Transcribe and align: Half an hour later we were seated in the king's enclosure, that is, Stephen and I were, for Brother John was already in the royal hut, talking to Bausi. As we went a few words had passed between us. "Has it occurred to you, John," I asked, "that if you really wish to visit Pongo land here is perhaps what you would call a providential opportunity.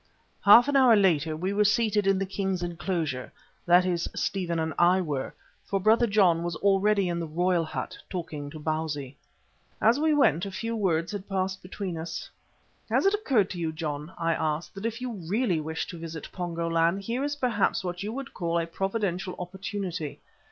Half 0.43 0.67
an 0.67 0.75
hour 0.75 0.95
later 0.95 1.37
we 1.37 1.53
were 1.53 1.63
seated 1.63 2.07
in 2.07 2.17
the 2.17 2.25
king's 2.25 2.63
enclosure, 2.63 3.31
that 3.67 3.85
is, 3.85 4.09
Stephen 4.15 4.57
and 4.57 4.73
I 4.79 4.99
were, 4.99 5.35
for 5.63 5.79
Brother 5.79 6.07
John 6.07 6.41
was 6.41 6.55
already 6.55 7.07
in 7.07 7.19
the 7.19 7.27
royal 7.27 7.63
hut, 7.63 7.95
talking 8.09 8.49
to 8.49 8.59
Bausi. 8.59 9.15
As 9.79 9.99
we 9.99 10.15
went 10.15 10.43
a 10.47 10.49
few 10.49 10.75
words 10.75 11.11
had 11.11 11.29
passed 11.29 11.61
between 11.61 11.99
us. 11.99 12.31
"Has 12.89 13.05
it 13.05 13.13
occurred 13.13 13.51
to 13.51 13.59
you, 13.59 13.71
John," 13.71 14.11
I 14.17 14.33
asked, 14.33 14.73
"that 14.73 14.87
if 14.87 15.01
you 15.01 15.11
really 15.29 15.59
wish 15.61 15.85
to 15.89 15.99
visit 15.99 16.29
Pongo 16.31 16.67
land 16.67 17.03
here 17.03 17.23
is 17.23 17.35
perhaps 17.35 17.83
what 17.83 18.01
you 18.01 18.11
would 18.11 18.33
call 18.33 18.57
a 18.59 18.65
providential 18.65 19.35
opportunity. 19.37 20.19